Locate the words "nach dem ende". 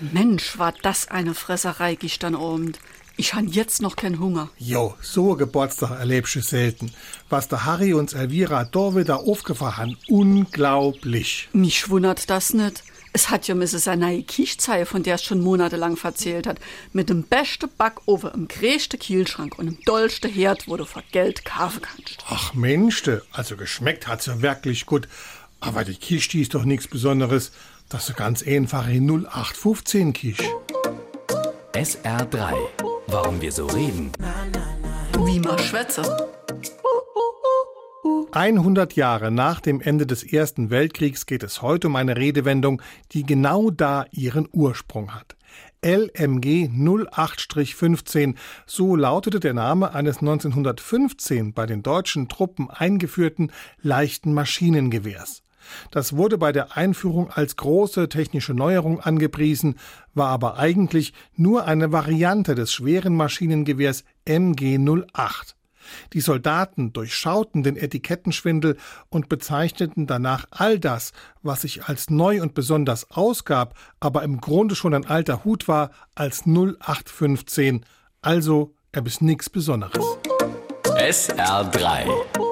39.30-40.06